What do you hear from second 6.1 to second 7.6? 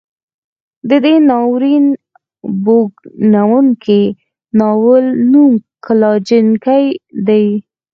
جنګي دی.